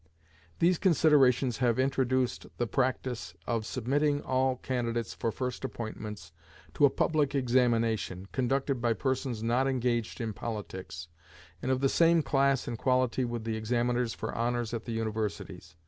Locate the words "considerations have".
0.79-1.77